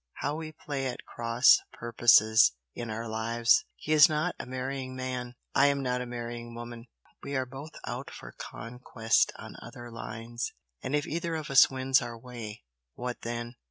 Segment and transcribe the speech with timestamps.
[0.15, 3.65] How we play at cross purposes in our lives!
[3.75, 6.87] he is not a marrying man I am not a marrying woman
[7.21, 12.01] we are both out for conquest on other lines, and if either of us wins
[12.01, 12.63] our way,
[12.95, 13.53] what then?